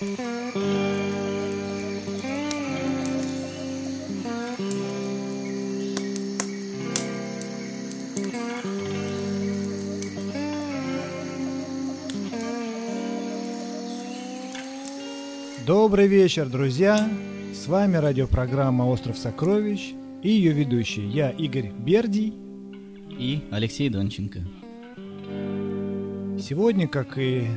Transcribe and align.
Добрый 0.00 0.14
вечер, 16.06 16.48
друзья! 16.48 17.10
С 17.52 17.66
вами 17.66 17.96
радиопрограмма 17.96 18.84
«Остров 18.84 19.18
сокровищ» 19.18 19.94
и 20.22 20.30
ее 20.30 20.52
ведущий 20.52 21.04
я, 21.08 21.30
Игорь 21.30 21.72
Бердий. 21.76 22.32
И 23.18 23.42
Алексей 23.50 23.88
Донченко. 23.88 24.44
Сегодня, 26.38 26.86
как 26.86 27.18
и 27.18 27.48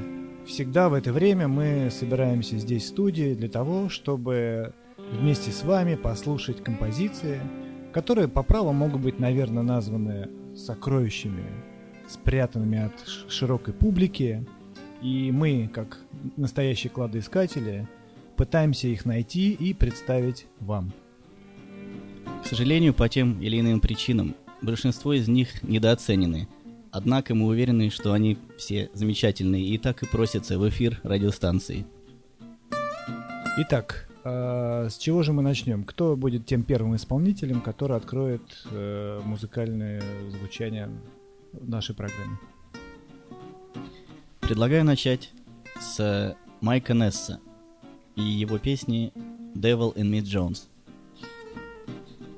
всегда 0.45 0.89
в 0.89 0.93
это 0.93 1.11
время, 1.13 1.47
мы 1.47 1.89
собираемся 1.91 2.57
здесь 2.57 2.83
в 2.83 2.87
студии 2.87 3.33
для 3.33 3.49
того, 3.49 3.89
чтобы 3.89 4.73
вместе 4.97 5.51
с 5.51 5.63
вами 5.63 5.95
послушать 5.95 6.63
композиции, 6.63 7.39
которые 7.93 8.27
по 8.27 8.43
праву 8.43 8.71
могут 8.71 9.01
быть, 9.01 9.19
наверное, 9.19 9.63
названы 9.63 10.29
сокровищами, 10.55 11.45
спрятанными 12.07 12.79
от 12.85 13.07
широкой 13.29 13.73
публики. 13.73 14.45
И 15.01 15.31
мы, 15.31 15.69
как 15.73 15.99
настоящие 16.37 16.91
кладоискатели, 16.91 17.87
пытаемся 18.35 18.87
их 18.87 19.05
найти 19.05 19.51
и 19.51 19.73
представить 19.73 20.47
вам. 20.59 20.93
К 22.43 22.47
сожалению, 22.47 22.93
по 22.93 23.07
тем 23.09 23.41
или 23.41 23.59
иным 23.59 23.79
причинам, 23.79 24.35
большинство 24.61 25.13
из 25.13 25.27
них 25.27 25.63
недооценены. 25.63 26.47
Однако 26.91 27.35
мы 27.35 27.47
уверены, 27.47 27.89
что 27.89 28.11
они 28.11 28.37
все 28.57 28.89
замечательные 28.93 29.65
и 29.65 29.77
так 29.77 30.03
и 30.03 30.05
просятся 30.05 30.59
в 30.59 30.67
эфир 30.67 30.99
радиостанции. 31.03 31.85
Итак, 33.57 34.09
э, 34.23 34.87
с 34.89 34.97
чего 34.97 35.23
же 35.23 35.31
мы 35.31 35.41
начнем? 35.41 35.85
Кто 35.85 36.17
будет 36.17 36.45
тем 36.45 36.63
первым 36.63 36.95
исполнителем, 36.95 37.61
который 37.61 37.95
откроет 37.95 38.41
э, 38.71 39.21
музыкальное 39.23 40.01
звучание 40.29 40.89
нашей 41.53 41.95
программе? 41.95 42.37
Предлагаю 44.41 44.83
начать 44.83 45.31
с 45.79 46.35
Майка 46.59 46.93
Несса 46.93 47.39
и 48.17 48.21
его 48.21 48.57
песни 48.57 49.13
Devil 49.55 49.95
in 49.95 50.11
Me 50.11 50.19
Jones. 50.19 50.63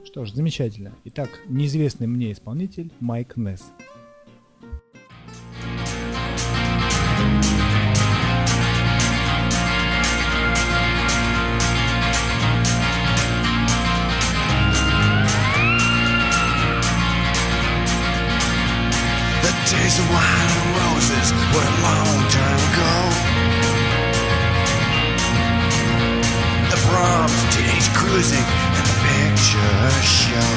Что 0.05 0.25
ж, 0.25 0.31
замечательно. 0.31 0.93
Итак, 1.05 1.29
неизвестный 1.47 2.05
мне 2.05 2.31
исполнитель 2.31 2.91
Майк 2.99 3.35
Несс. 3.35 3.71
Days 19.73 19.97
of 19.99 20.07
wine 20.09 20.49
and 20.57 20.69
roses 20.85 21.27
were 21.53 21.65
a 21.65 21.77
long 21.81 22.17
time 22.29 22.61
ago. 22.69 22.93
The 26.71 26.79
Brahms, 26.85 27.39
teenage 27.53 27.89
cruising, 27.97 28.47
and 28.77 28.85
the 28.91 28.97
picture 29.09 29.89
show. 30.05 30.53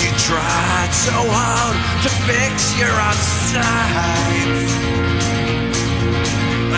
You 0.00 0.10
tried 0.28 0.92
so 0.92 1.16
hard 1.36 1.76
to 2.04 2.10
fix 2.28 2.56
your 2.80 2.94
outside 3.08 4.50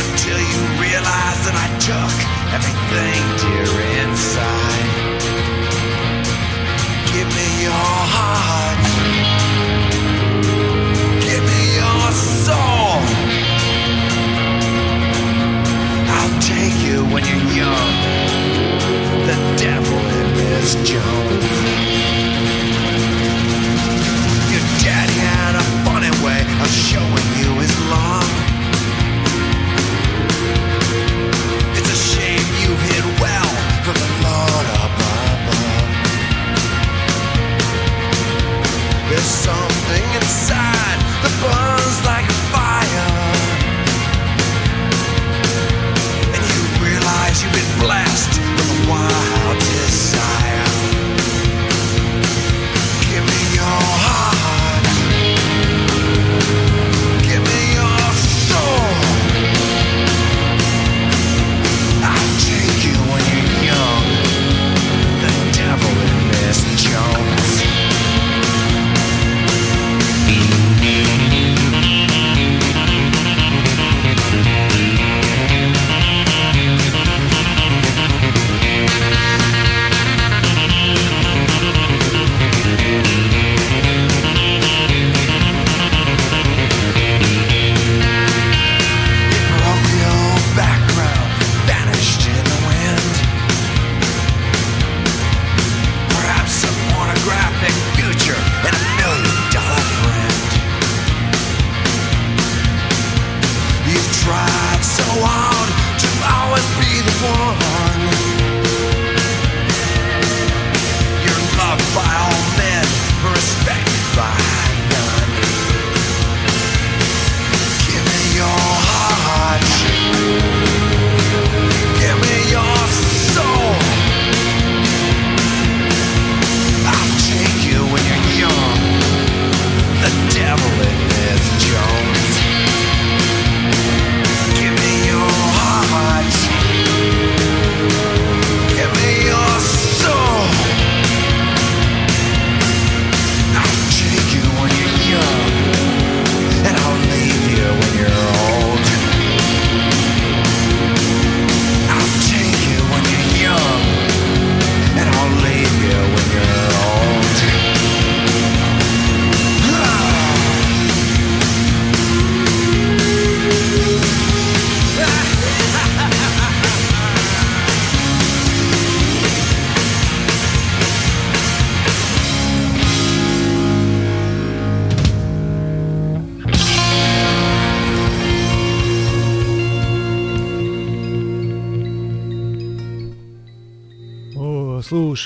until 0.00 0.38
you 0.50 0.60
realized 0.86 1.42
that 1.46 1.56
I 1.64 1.68
took 1.88 2.16
everything 2.54 3.22
dear 3.42 3.72
inside. 4.04 5.05
Give 7.26 7.34
me 7.34 7.62
your 7.64 7.72
heart. 7.72 9.25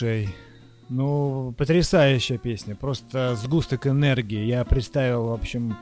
Слушай. 0.00 0.28
Ну, 0.88 1.54
потрясающая 1.56 2.38
песня. 2.38 2.74
Просто 2.74 3.36
сгусток 3.36 3.86
энергии. 3.86 4.44
Я 4.44 4.64
представил, 4.64 5.26
в 5.28 5.32
общем, 5.32 5.76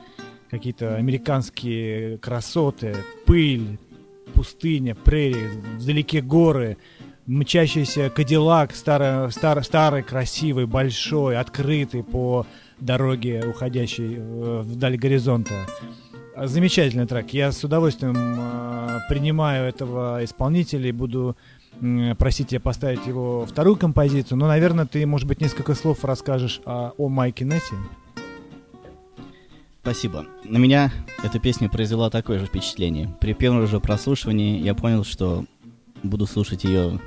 какие-то 0.51 0.95
американские 0.95 2.17
красоты, 2.17 2.97
пыль, 3.25 3.79
пустыня, 4.33 4.93
прерии, 4.93 5.47
вдалеке 5.77 6.21
горы, 6.21 6.77
мчащийся 7.27 8.09
кадиллак, 8.09 8.75
старый, 8.75 9.31
старый, 9.31 9.63
старый, 9.63 10.03
красивый, 10.03 10.65
большой, 10.67 11.37
открытый 11.37 12.03
по 12.03 12.45
дороге, 12.79 13.45
уходящей 13.47 14.15
э, 14.17 14.61
вдаль 14.63 14.97
горизонта. 14.97 15.65
Замечательный 16.35 17.07
трек. 17.07 17.29
Я 17.31 17.51
с 17.51 17.63
удовольствием 17.63 18.15
э, 18.17 18.99
принимаю 19.07 19.65
этого 19.67 20.23
исполнителя 20.23 20.89
и 20.89 20.91
буду 20.91 21.35
просить 22.17 22.49
тебя 22.49 22.59
поставить 22.59 23.05
его 23.05 23.45
вторую 23.45 23.77
композицию. 23.77 24.37
Но, 24.37 24.47
наверное, 24.47 24.85
ты, 24.85 25.05
может 25.05 25.27
быть, 25.27 25.41
несколько 25.41 25.75
слов 25.75 26.03
расскажешь 26.03 26.61
о, 26.65 26.91
о 26.97 27.09
Майке 27.09 27.45
Нессе. 27.45 27.75
Спасибо. 29.81 30.25
На 30.43 30.57
меня 30.57 30.91
эта 31.23 31.39
песня 31.39 31.69
произвела 31.69 32.09
такое 32.09 32.39
же 32.39 32.45
впечатление. 32.45 33.15
При 33.21 33.33
первом 33.33 33.65
же 33.65 33.79
прослушивании 33.79 34.59
я 34.59 34.75
понял, 34.75 35.03
что 35.03 35.45
буду 36.03 36.25
слушать 36.27 36.63
ее, 36.63 36.99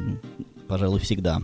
пожалуй, 0.68 1.00
всегда. 1.00 1.40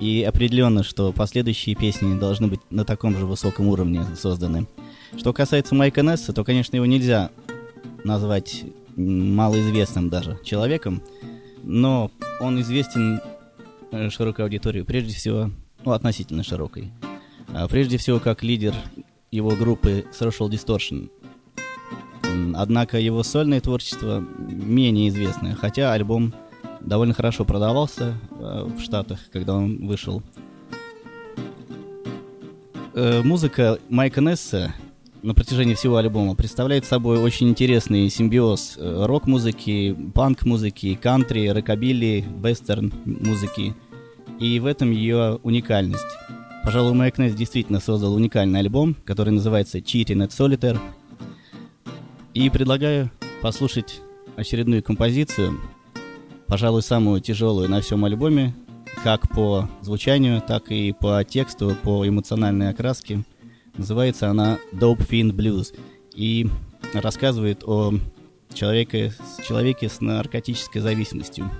И 0.00 0.22
определенно, 0.22 0.82
что 0.82 1.12
последующие 1.12 1.74
песни 1.74 2.18
должны 2.18 2.46
быть 2.46 2.60
на 2.70 2.84
таком 2.84 3.16
же 3.16 3.26
высоком 3.26 3.68
уровне 3.68 4.04
созданы. 4.16 4.66
Что 5.16 5.32
касается 5.32 5.74
Майка 5.74 6.02
Несса, 6.02 6.32
то, 6.32 6.44
конечно, 6.44 6.76
его 6.76 6.86
нельзя 6.86 7.30
назвать 8.04 8.64
малоизвестным 8.96 10.08
даже 10.08 10.38
человеком, 10.44 11.02
но 11.64 12.10
он 12.40 12.60
известен 12.60 13.20
э, 13.90 14.10
широкой 14.10 14.44
аудитории, 14.44 14.82
прежде 14.82 15.14
всего, 15.14 15.50
ну, 15.84 15.92
относительно 15.92 16.42
широкой. 16.42 16.92
А 17.48 17.68
Прежде 17.68 17.98
всего, 17.98 18.20
как 18.20 18.42
лидер 18.42 18.74
его 19.30 19.50
группы 19.50 20.04
Social 20.12 20.48
Distortion. 20.48 21.10
Однако 22.54 22.98
его 22.98 23.22
сольное 23.22 23.60
творчество 23.60 24.20
менее 24.20 25.08
известное, 25.08 25.54
хотя 25.54 25.92
альбом 25.92 26.34
довольно 26.80 27.14
хорошо 27.14 27.44
продавался 27.44 28.14
э, 28.30 28.68
в 28.76 28.80
Штатах, 28.80 29.20
когда 29.32 29.54
он 29.54 29.86
вышел. 29.86 30.22
Э, 32.94 33.22
музыка 33.22 33.78
Майка 33.88 34.20
Несса 34.20 34.74
на 35.24 35.32
протяжении 35.32 35.72
всего 35.72 35.96
альбома 35.96 36.34
представляет 36.34 36.84
собой 36.84 37.18
очень 37.18 37.48
интересный 37.48 38.10
симбиоз 38.10 38.74
э, 38.76 39.06
рок-музыки, 39.06 39.96
панк-музыки, 40.14 40.98
кантри, 41.02 41.48
рокобилли, 41.48 42.22
вестерн 42.42 42.92
музыки. 43.06 43.74
И 44.38 44.60
в 44.60 44.66
этом 44.66 44.90
ее 44.90 45.40
уникальность. 45.42 46.04
Пожалуй, 46.62 46.92
Майк 46.92 47.16
Несс 47.16 47.34
действительно 47.34 47.80
создал 47.80 48.14
уникальный 48.14 48.60
альбом, 48.60 48.96
который 49.06 49.30
называется 49.30 49.78
Cheating 49.78 50.26
at 50.26 50.28
Solitaire. 50.28 50.78
И 52.34 52.50
предлагаю 52.50 53.10
послушать 53.40 54.02
очередную 54.36 54.82
композицию, 54.82 55.58
пожалуй, 56.46 56.82
самую 56.82 57.22
тяжелую 57.22 57.70
на 57.70 57.80
всем 57.80 58.04
альбоме, 58.04 58.54
как 59.02 59.30
по 59.30 59.70
звучанию, 59.80 60.42
так 60.46 60.70
и 60.70 60.92
по 60.92 61.24
тексту, 61.24 61.74
по 61.82 62.06
эмоциональной 62.06 62.68
окраске. 62.68 63.24
Называется 63.76 64.28
она 64.28 64.58
Dope 64.72 65.06
Fiend 65.08 65.32
Blues 65.32 65.74
и 66.14 66.46
рассказывает 66.92 67.64
о 67.64 67.94
человеке, 68.52 69.12
человеке 69.46 69.88
с 69.88 70.00
наркотической 70.00 70.80
зависимостью. 70.80 71.50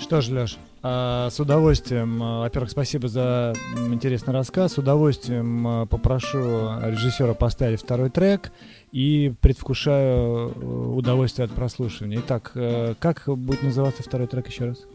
Что 0.00 0.20
ж, 0.20 0.28
Леш, 0.30 0.58
а, 0.82 1.30
с 1.30 1.38
удовольствием, 1.38 2.20
а, 2.22 2.40
во-первых, 2.40 2.70
спасибо 2.70 3.06
за 3.08 3.54
интересный 3.76 4.32
рассказ. 4.34 4.72
С 4.72 4.78
удовольствием 4.78 5.66
а, 5.66 5.86
попрошу 5.86 6.38
режиссера 6.82 7.34
поставить 7.34 7.80
второй 7.80 8.10
трек 8.10 8.52
и 8.90 9.32
предвкушаю 9.40 10.50
э, 10.50 10.94
удовольствие 10.96 11.44
от 11.46 11.52
прослушивания. 11.52 12.18
Итак, 12.18 12.50
э, 12.56 12.94
как 12.98 13.24
будет 13.26 13.62
называться 13.62 14.02
второй 14.02 14.26
трек 14.26 14.48
еще 14.48 14.64
раз? 14.66 14.86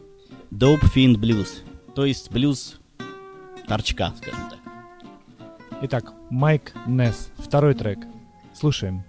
Dope 0.50 0.84
Fiend 0.94 1.16
Blues, 1.16 1.62
то 1.94 2.04
есть 2.04 2.30
блюз 2.30 2.78
торчка, 3.66 4.12
скажем 4.20 4.50
так. 4.50 4.57
Итак, 5.80 6.12
Майк 6.28 6.72
Несс, 6.86 7.30
второй 7.38 7.72
трек. 7.74 8.00
Слушаем. 8.52 9.04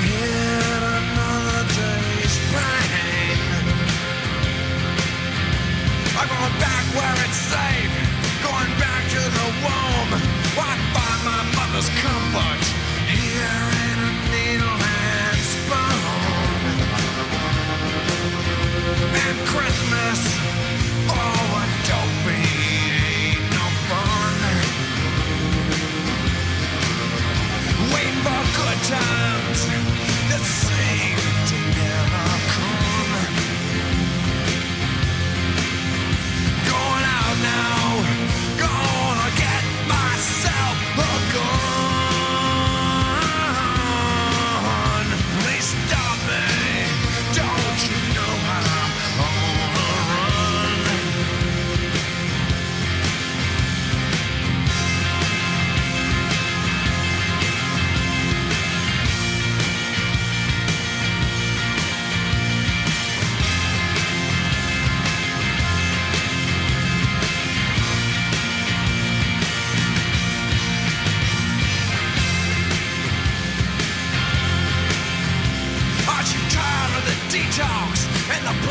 here. 0.00 0.39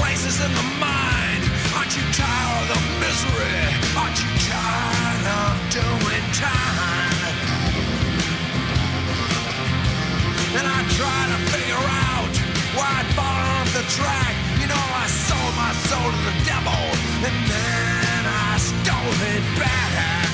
Voices 0.09 0.43
in 0.43 0.51
the 0.53 0.67
mind. 0.79 1.43
Aren't 1.77 1.93
you 1.95 2.01
tired 2.13 2.61
of 2.63 2.67
the 2.73 2.81
misery? 3.03 3.61
Aren't 3.93 4.17
you 4.23 4.31
tired 4.49 5.25
of 5.41 5.53
doing 5.69 6.25
time? 6.33 7.35
And 10.57 10.65
I 10.65 10.79
try 10.97 11.19
to 11.33 11.39
figure 11.53 11.85
out 12.09 12.33
why 12.75 12.89
I'd 12.99 13.09
fallen 13.17 13.49
off 13.57 13.69
the 13.79 13.85
track. 13.97 14.33
You 14.61 14.67
know, 14.67 14.85
I 15.03 15.05
sold 15.29 15.53
my 15.63 15.73
soul 15.87 16.07
to 16.15 16.21
the 16.29 16.37
devil, 16.51 16.83
and 17.27 17.37
then 17.53 18.21
I 18.25 18.57
stole 18.57 19.19
it 19.33 19.45
back. 19.61 20.29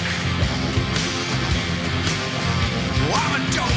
I'm 3.15 3.33
a 3.35 3.51
dope 3.55 3.74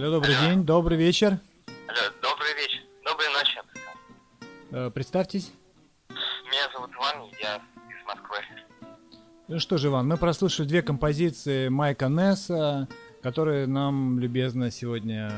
Алло, 0.00 0.12
добрый 0.12 0.34
день, 0.36 0.64
добрый 0.64 0.96
вечер. 0.96 1.38
Алло, 1.86 2.00
добрый 2.22 2.54
вечер. 2.54 2.80
Доброй 3.04 3.28
ночи. 3.34 3.60
Э, 4.70 4.90
Представьтесь. 4.90 5.52
Меня 6.08 6.70
зовут 6.72 6.90
Иван, 6.94 7.30
я 7.38 7.56
из 7.56 8.06
Москвы. 8.06 8.38
Ну 9.48 9.60
что 9.60 9.76
же, 9.76 9.88
Иван, 9.88 10.08
мы 10.08 10.16
прослушали 10.16 10.66
две 10.66 10.80
композиции 10.80 11.68
Майка 11.68 12.06
Несса, 12.08 12.88
которые 13.22 13.66
нам 13.66 14.18
любезно 14.18 14.70
сегодня 14.70 15.30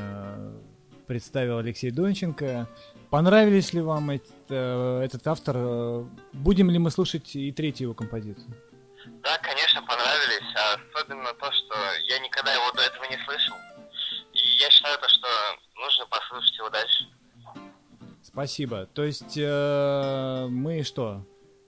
представил 1.07 1.57
Алексей 1.57 1.91
Донченко. 1.91 2.69
Понравились 3.09 3.73
ли 3.73 3.81
вам 3.81 4.11
эт- 4.11 4.31
э, 4.47 5.01
этот 5.03 5.27
автор? 5.27 6.05
Будем 6.31 6.69
ли 6.69 6.79
мы 6.79 6.89
слушать 6.89 7.35
и 7.35 7.51
третью 7.51 7.87
его 7.87 7.93
композицию? 7.93 8.55
Да, 9.23 9.37
конечно, 9.39 9.81
понравились. 9.81 10.55
Особенно 10.95 11.33
то, 11.33 11.51
что 11.51 11.75
я 12.07 12.19
никогда 12.19 12.53
его 12.53 12.71
до 12.71 12.83
этого 12.83 13.03
не 13.11 13.17
слышал. 13.25 13.57
Я 14.59 14.69
считаю 14.69 14.97
то, 14.99 15.07
что 15.09 15.27
нужно 15.75 16.05
послушать 16.07 16.57
его 16.57 16.69
дальше. 16.69 17.05
Спасибо. 18.21 18.85
То 18.87 19.03
есть 19.03 19.37
э, 19.37 20.47
мы 20.49 20.83
что? 20.83 21.25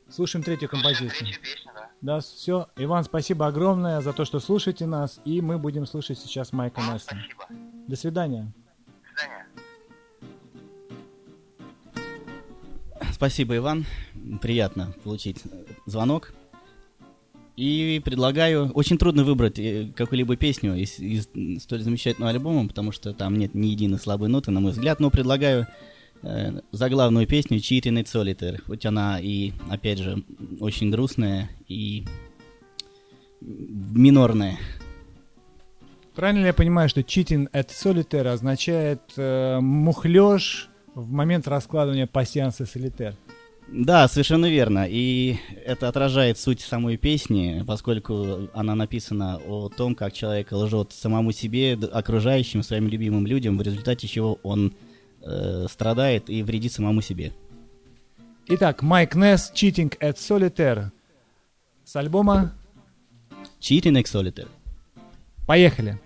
Слушаем 0.09 0.43
третью 0.43 0.69
Слушаем 0.69 0.83
композицию. 0.95 1.19
третью 1.19 1.41
песню, 1.41 1.71
да. 1.75 1.89
Да, 2.01 2.19
все. 2.21 2.67
Иван, 2.75 3.03
спасибо 3.03 3.47
огромное 3.47 4.01
за 4.01 4.13
то, 4.13 4.23
что 4.25 4.39
слушаете 4.39 4.85
нас. 4.85 5.19
И 5.25 5.41
мы 5.41 5.57
будем 5.57 5.85
слушать 5.85 6.19
сейчас 6.19 6.53
Майка 6.53 6.79
Вам 6.79 6.93
Несса. 6.93 7.07
спасибо. 7.09 7.47
До 7.87 7.95
свидания. 7.95 8.53
До 9.13 9.19
свидания. 9.19 9.45
Спасибо, 13.13 13.55
Иван. 13.57 13.85
Приятно 14.41 14.93
получить 15.03 15.43
звонок. 15.85 16.33
И 17.55 18.01
предлагаю... 18.03 18.69
Очень 18.71 18.97
трудно 18.97 19.23
выбрать 19.23 19.59
э, 19.59 19.91
какую-либо 19.95 20.35
песню 20.35 20.75
из, 20.75 20.99
из 20.99 21.27
столь 21.61 21.81
замечательного 21.81 22.31
альбома, 22.31 22.67
потому 22.67 22.91
что 22.91 23.13
там 23.13 23.37
нет 23.37 23.55
ни 23.55 23.67
единой 23.67 23.99
слабой 23.99 24.27
ноты, 24.27 24.51
на 24.51 24.59
мой 24.59 24.71
взгляд. 24.71 24.99
Но 24.99 25.09
предлагаю 25.09 25.67
э, 26.21 26.59
заглавную 26.71 27.27
песню 27.27 27.59
«Cheating 27.59 28.01
at 28.01 28.05
Solitaire». 28.05 28.61
Хоть 28.61 28.85
она 28.85 29.19
и, 29.21 29.53
опять 29.69 29.99
же, 29.99 30.23
очень 30.59 30.91
грустная 30.91 31.49
и 31.67 32.05
минорная. 33.41 34.57
Правильно 36.15 36.47
я 36.47 36.53
понимаю, 36.53 36.87
что 36.87 37.01
cheating 37.01 37.51
at 37.51 37.67
solitaire 37.67 38.27
означает 38.27 39.01
э, 39.17 39.59
мухлёж 39.59 40.69
в 40.93 41.11
момент 41.11 41.47
раскладывания 41.47 42.07
пассианса 42.07 42.65
солитер? 42.65 43.15
Да, 43.67 44.07
совершенно 44.07 44.45
верно. 44.45 44.85
И 44.87 45.37
это 45.65 45.87
отражает 45.87 46.37
суть 46.37 46.61
самой 46.61 46.97
песни, 46.97 47.63
поскольку 47.65 48.47
она 48.53 48.75
написана 48.75 49.37
о 49.45 49.69
том, 49.69 49.95
как 49.95 50.13
человек 50.13 50.51
лжет 50.51 50.91
самому 50.91 51.31
себе, 51.31 51.73
окружающим, 51.73 52.63
своим 52.63 52.87
любимым 52.87 53.25
людям, 53.25 53.57
в 53.57 53.61
результате 53.61 54.07
чего 54.07 54.39
он 54.43 54.73
э, 55.21 55.65
страдает 55.69 56.29
и 56.29 56.43
вредит 56.43 56.73
самому 56.73 57.01
себе. 57.01 57.33
Итак, 58.47 58.83
Майк 58.83 59.15
Несс 59.15 59.51
Cheating 59.53 59.97
at 59.99 60.15
Solitaire 60.15 60.91
с 61.83 61.95
альбома 61.95 62.53
Cheating 63.59 63.99
Ex 63.99 64.03
Solitaire. 64.03 64.49
«Поехали». 65.47 65.99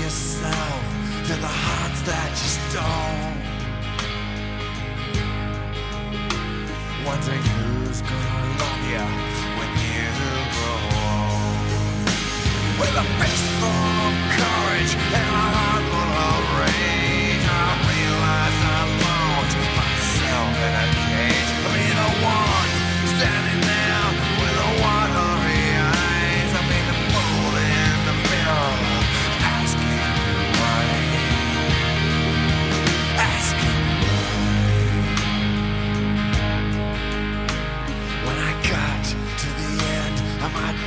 Yourself 0.00 0.82
to 1.26 1.34
the 1.34 1.52
hearts 1.64 2.00
that 2.08 2.30
you 2.40 2.48
stole. 2.58 3.32
Wondering 7.04 7.44
who's 7.54 8.00
gonna 8.00 8.60
love 8.60 8.82
you 8.92 9.04
when 9.58 9.70
you 9.84 10.04
grow 10.56 10.80
old. 11.04 11.68
With 12.80 12.94
a 12.96 13.06
face 13.20 13.46
full 13.60 13.96
of 14.08 14.14
courage 14.40 14.92
and 14.96 15.28
a 15.36 15.44
heart 15.52 15.79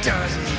done. 0.04 0.53